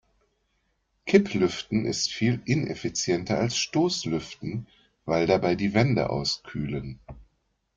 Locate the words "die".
5.55-5.75